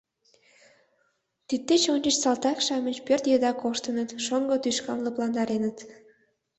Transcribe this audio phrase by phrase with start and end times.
[1.47, 5.77] Тиддеч ончыч салтак-шамыч пӧрт еда коштыныт, шоҥго тӱшкам лыпландареныт.